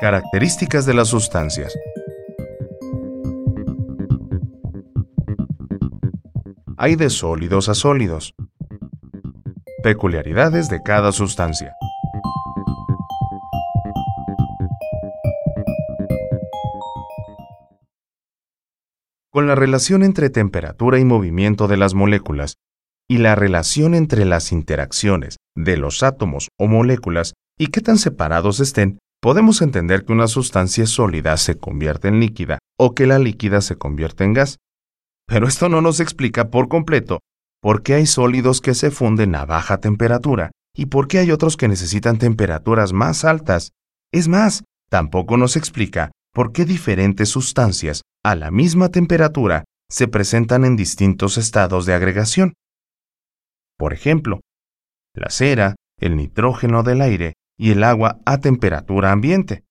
[0.00, 1.76] Características de las sustancias.
[6.76, 8.32] Hay de sólidos a sólidos.
[9.82, 11.74] Peculiaridades de cada sustancia.
[19.32, 22.54] Con la relación entre temperatura y movimiento de las moléculas
[23.08, 28.60] y la relación entre las interacciones de los átomos o moléculas y qué tan separados
[28.60, 33.60] estén, podemos entender que una sustancia sólida se convierte en líquida o que la líquida
[33.60, 34.58] se convierte en gas.
[35.26, 37.20] Pero esto no nos explica por completo
[37.60, 41.56] por qué hay sólidos que se funden a baja temperatura y por qué hay otros
[41.56, 43.72] que necesitan temperaturas más altas.
[44.12, 50.64] Es más, tampoco nos explica por qué diferentes sustancias a la misma temperatura se presentan
[50.64, 52.54] en distintos estados de agregación.
[53.76, 54.40] Por ejemplo,
[55.14, 59.64] la cera, el nitrógeno del aire y el agua a temperatura ambiente.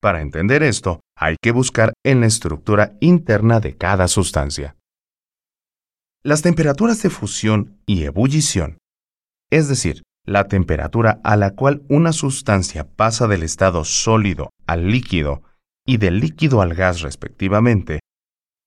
[0.00, 4.76] Para entender esto, hay que buscar en la estructura interna de cada sustancia.
[6.22, 8.78] Las temperaturas de fusión y ebullición,
[9.50, 15.42] es decir, la temperatura a la cual una sustancia pasa del estado sólido al líquido
[15.86, 18.00] y del líquido al gas respectivamente,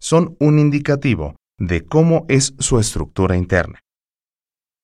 [0.00, 3.78] son un indicativo de cómo es su estructura interna.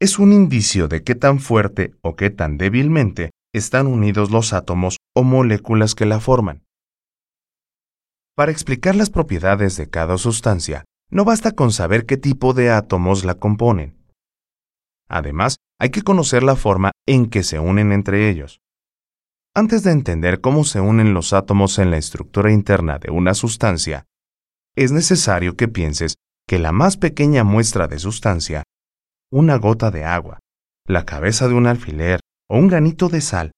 [0.02, 4.96] Es un indicio de qué tan fuerte o qué tan débilmente están unidos los átomos
[5.14, 6.64] o moléculas que la forman.
[8.34, 13.24] Para explicar las propiedades de cada sustancia, no basta con saber qué tipo de átomos
[13.24, 13.98] la componen.
[15.06, 18.62] Además, hay que conocer la forma en que se unen entre ellos.
[19.54, 24.06] Antes de entender cómo se unen los átomos en la estructura interna de una sustancia,
[24.76, 26.14] es necesario que pienses
[26.48, 28.62] que la más pequeña muestra de sustancia,
[29.32, 30.40] una gota de agua,
[30.86, 33.52] la cabeza de un alfiler o un granito de sal,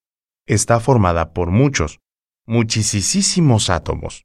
[0.47, 1.99] está formada por muchos,
[2.47, 4.25] muchísimos átomos.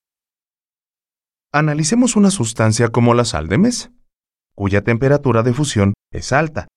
[1.53, 3.93] Analicemos una sustancia como la sal de mesa,
[4.55, 6.67] cuya temperatura de fusión es alta.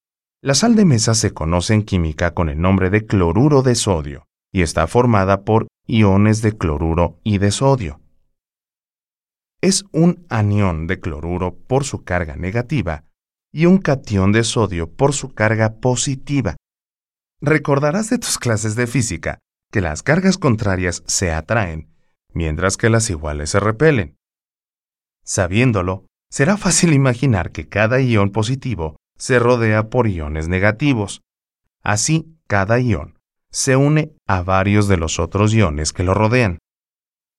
[0.41, 4.25] La sal de mesa se conoce en química con el nombre de cloruro de sodio
[4.53, 8.01] y está formada por iones de cloruro y de sodio.
[9.61, 13.10] Es un anión de cloruro por su carga negativa
[13.53, 16.57] y un catión de sodio por su carga positiva.
[17.41, 19.39] Recordarás de tus clases de física
[19.73, 21.95] que las cargas contrarias se atraen,
[22.33, 24.17] mientras que las iguales se repelen.
[25.25, 31.23] Sabiéndolo, será fácil imaginar que cada ion positivo se rodea por iones negativos.
[31.83, 33.19] Así, cada ion
[33.51, 36.59] se une a varios de los otros iones que lo rodean.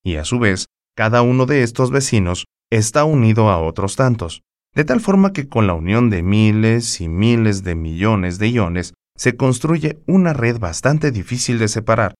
[0.03, 4.41] Y a su vez, cada uno de estos vecinos está unido a otros tantos,
[4.74, 8.94] de tal forma que con la unión de miles y miles de millones de iones
[9.18, 12.16] se construye una red bastante difícil de separar,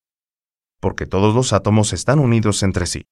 [0.80, 3.04] porque todos los átomos están unidos entre sí.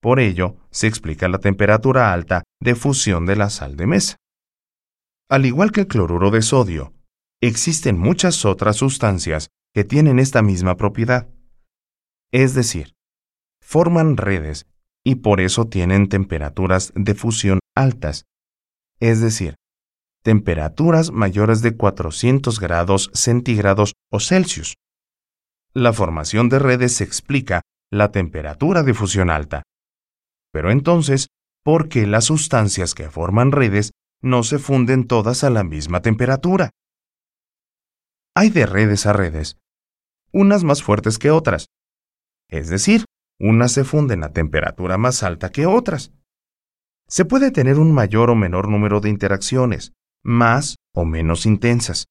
[0.00, 4.16] Por ello, se explica la temperatura alta de fusión de la sal de mesa.
[5.28, 6.92] Al igual que el cloruro de sodio,
[7.40, 11.28] existen muchas otras sustancias que tienen esta misma propiedad.
[12.32, 12.94] Es decir,
[13.60, 14.66] forman redes
[15.04, 18.24] y por eso tienen temperaturas de fusión altas,
[19.00, 19.56] es decir,
[20.22, 24.74] temperaturas mayores de 400 grados centígrados o Celsius.
[25.72, 27.62] La formación de redes explica
[27.92, 29.62] la temperatura de fusión alta.
[30.52, 31.28] Pero entonces,
[31.62, 33.92] ¿por qué las sustancias que forman redes
[34.22, 36.70] no se funden todas a la misma temperatura?
[38.34, 39.58] Hay de redes a redes,
[40.32, 41.66] unas más fuertes que otras.
[42.48, 43.04] Es decir,
[43.38, 46.12] unas se funden a temperatura más alta que otras.
[47.08, 49.92] Se puede tener un mayor o menor número de interacciones,
[50.24, 52.06] más o menos intensas.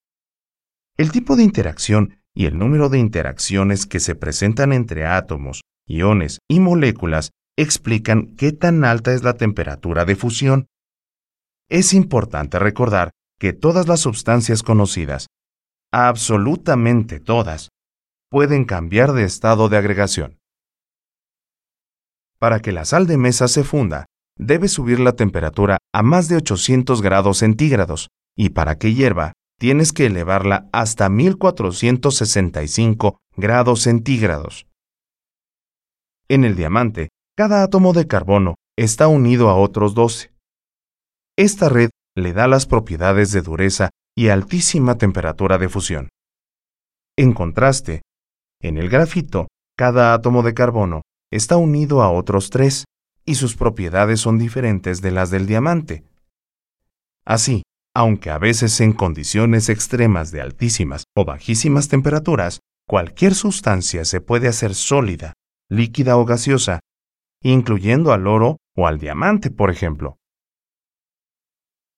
[0.97, 6.39] El tipo de interacción y el número de interacciones que se presentan entre átomos, iones
[6.49, 10.67] y moléculas explican qué tan alta es la temperatura de fusión.
[11.69, 15.27] Es importante recordar que todas las sustancias conocidas,
[15.91, 17.69] absolutamente todas,
[18.29, 20.37] pueden cambiar de estado de agregación.
[22.39, 24.05] Para que la sal de mesa se funda,
[24.37, 29.93] debe subir la temperatura a más de 800 grados centígrados, y para que hierva, tienes
[29.93, 34.67] que elevarla hasta 1465 grados centígrados.
[36.27, 40.33] En el diamante, cada átomo de carbono está unido a otros 12.
[41.37, 46.09] Esta red le da las propiedades de dureza y altísima temperatura de fusión.
[47.17, 48.01] En contraste,
[48.61, 49.47] en el grafito,
[49.77, 52.85] cada átomo de carbono está unido a otros tres
[53.25, 56.03] y sus propiedades son diferentes de las del diamante.
[57.25, 57.63] Así,
[57.93, 64.47] aunque a veces en condiciones extremas de altísimas o bajísimas temperaturas, cualquier sustancia se puede
[64.47, 65.33] hacer sólida,
[65.69, 66.81] líquida o gaseosa,
[67.41, 70.17] incluyendo al oro o al diamante, por ejemplo.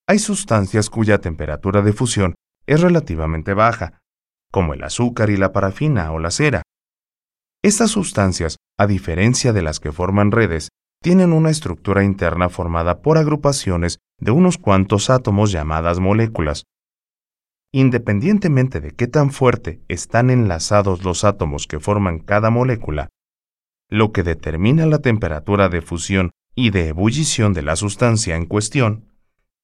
[0.07, 2.35] Hay sustancias cuya temperatura de fusión
[2.65, 3.99] es relativamente baja,
[4.51, 6.61] como el azúcar y la parafina o la cera.
[7.61, 10.69] Estas sustancias, a diferencia de las que forman redes,
[11.07, 16.65] tienen una estructura interna formada por agrupaciones de unos cuantos átomos llamadas moléculas.
[17.71, 23.07] Independientemente de qué tan fuerte están enlazados los átomos que forman cada molécula,
[23.89, 29.05] lo que determina la temperatura de fusión y de ebullición de la sustancia en cuestión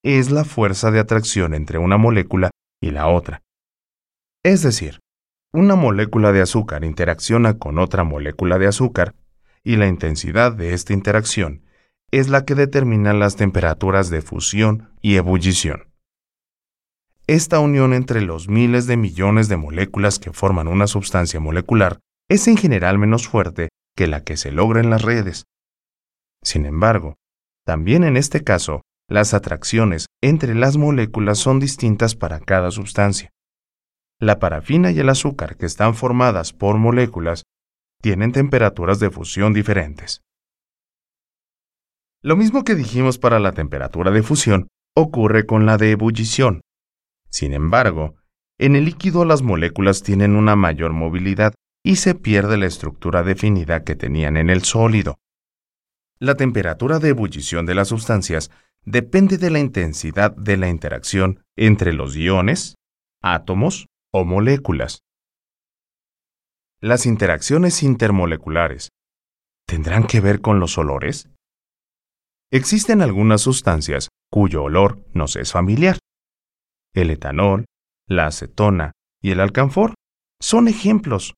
[0.02, 2.52] es la fuerza de atracción entre una molécula
[2.82, 3.42] y la otra.
[4.44, 5.02] Es decir,
[5.52, 9.14] una molécula de azúcar interacciona con otra molécula de azúcar
[9.64, 11.64] y la intensidad de esta interacción
[12.12, 15.88] es la que determina las temperaturas de fusión y ebullición.
[17.26, 22.00] Esta unión entre los miles de millones de moléculas que forman una sustancia molecular
[22.30, 25.46] es en general menos fuerte que la que se logra en las redes.
[26.44, 27.16] Sin embargo,
[27.66, 33.30] también en este caso, las atracciones entre las moléculas son distintas para cada sustancia.
[34.20, 37.44] La parafina y el azúcar, que están formadas por moléculas,
[38.04, 40.22] tienen temperaturas de fusión diferentes.
[42.22, 46.60] Lo mismo que dijimos para la temperatura de fusión ocurre con la de ebullición.
[47.30, 48.16] Sin embargo,
[48.60, 53.86] en el líquido las moléculas tienen una mayor movilidad y se pierde la estructura definida
[53.86, 55.16] que tenían en el sólido.
[56.20, 58.52] La temperatura de ebullición de las sustancias
[58.84, 62.76] depende de la intensidad de la interacción entre los iones,
[63.22, 65.04] átomos o moléculas.
[66.84, 68.90] Las interacciones intermoleculares
[69.66, 71.30] tendrán que ver con los olores?
[72.52, 75.98] Existen algunas sustancias cuyo olor nos es familiar.
[76.94, 77.64] El etanol,
[78.06, 78.92] la acetona
[79.22, 79.94] y el alcanfor
[80.42, 81.36] son ejemplos.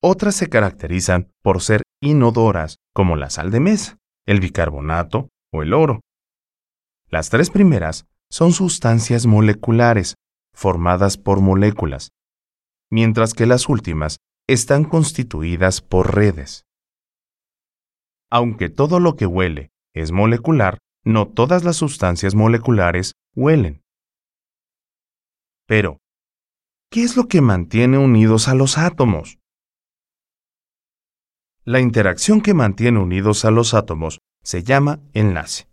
[0.00, 3.96] Otras se caracterizan por ser inodoras, como la sal de mesa,
[4.28, 6.02] el bicarbonato o el oro.
[7.08, 10.14] Las tres primeras son sustancias moleculares,
[10.54, 12.10] formadas por moléculas,
[12.92, 16.66] mientras que las últimas están constituidas por redes.
[18.30, 23.82] Aunque todo lo que huele es molecular, no todas las sustancias moleculares huelen.
[25.66, 25.98] Pero,
[26.90, 29.38] ¿qué es lo que mantiene unidos a los átomos?
[31.64, 35.68] La interacción que mantiene unidos a los átomos se llama enlace.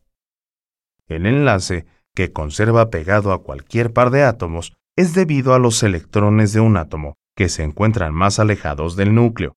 [1.07, 1.85] El enlace,
[2.15, 6.77] que conserva pegado a cualquier par de átomos, es debido a los electrones de un
[6.77, 9.53] átomo que se encuentran más alejados del núcleo.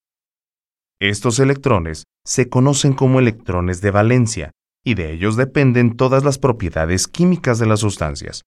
[1.01, 4.53] Estos electrones se conocen como electrones de valencia
[4.85, 8.43] y de ellos dependen todas las propiedades químicas de las sustancias.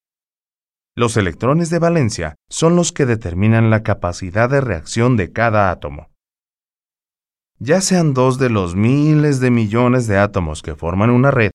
[0.96, 6.10] Los electrones de valencia son los que determinan la capacidad de reacción de cada átomo.
[7.60, 11.52] Ya sean dos de los miles de millones de átomos que forman una red,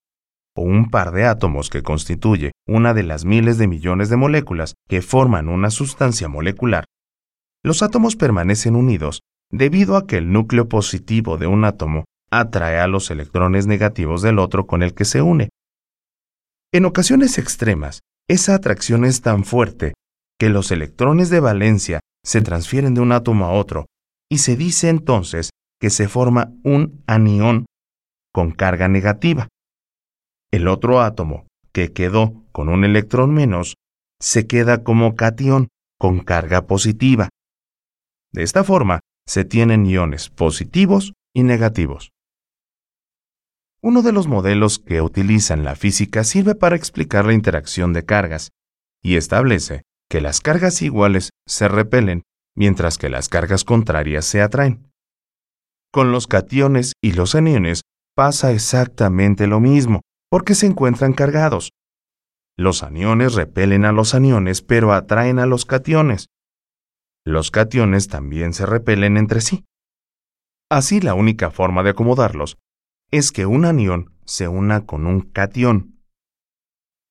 [0.57, 4.75] o un par de átomos que constituye una de las miles de millones de moléculas
[4.89, 6.85] que forman una sustancia molecular,
[7.65, 12.87] los átomos permanecen unidos debido a que el núcleo positivo de un átomo atrae a
[12.87, 15.49] los electrones negativos del otro con el que se une.
[16.73, 19.95] En ocasiones extremas, esa atracción es tan fuerte
[20.39, 23.87] que los electrones de valencia se transfieren de un átomo a otro
[24.31, 27.67] y se dice entonces que se forma un anión
[28.33, 29.49] con carga negativa.
[30.51, 33.75] El otro átomo, que quedó con un electrón menos,
[34.21, 35.69] se queda como catión
[35.99, 37.29] con carga positiva.
[38.35, 38.99] De esta forma,
[39.29, 42.11] se tienen iones positivos y negativos.
[43.81, 48.51] Uno de los modelos que utilizan la física sirve para explicar la interacción de cargas
[49.01, 52.25] y establece que las cargas iguales se repelen
[52.57, 54.91] mientras que las cargas contrarias se atraen.
[55.93, 57.83] Con los cationes y los aniones
[58.17, 61.71] pasa exactamente lo mismo, porque se encuentran cargados.
[62.57, 66.27] Los aniones repelen a los aniones pero atraen a los cationes.
[67.27, 69.65] Los cationes también se repelen entre sí.
[70.71, 72.59] Así la única forma de acomodarlos
[73.11, 76.01] es que un anión se una con un catión.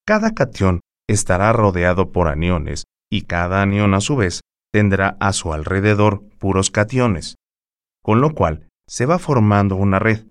[0.05, 4.41] Cada catión estará rodeado por aniones y cada anión a su vez
[4.71, 7.35] tendrá a su alrededor puros cationes,
[8.03, 10.27] con lo cual se va formando una red.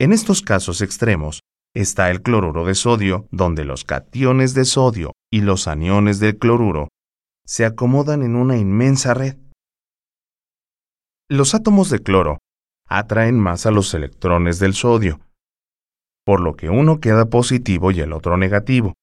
[0.00, 1.40] En estos casos extremos
[1.74, 6.88] está el cloruro de sodio, donde los cationes de sodio y los aniones del cloruro
[7.46, 9.36] se acomodan en una inmensa red.
[11.28, 12.38] Los átomos de cloro
[12.88, 15.20] atraen más a los electrones del sodio,
[16.24, 18.94] por lo que uno queda positivo y el otro negativo.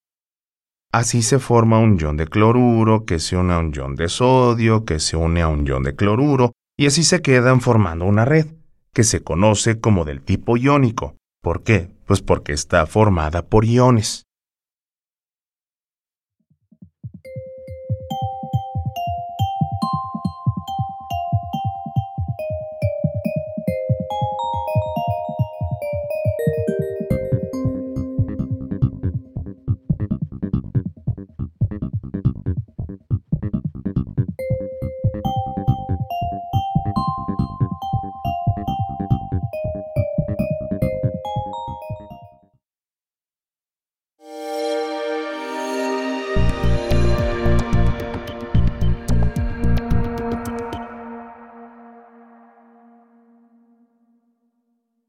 [0.91, 4.83] Así se forma un ion de cloruro que se une a un ion de sodio,
[4.85, 8.47] que se une a un ion de cloruro, y así se quedan formando una red,
[8.93, 11.15] que se conoce como del tipo iónico.
[11.41, 11.89] ¿Por qué?
[12.05, 14.23] Pues porque está formada por iones.